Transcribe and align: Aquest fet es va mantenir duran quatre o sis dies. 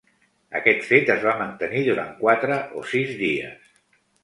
Aquest 0.59 0.79
fet 0.91 1.11
es 1.15 1.21
va 1.25 1.35
mantenir 1.41 1.85
duran 1.91 2.11
quatre 2.23 2.59
o 2.83 2.89
sis 2.95 3.15
dies. 3.23 3.73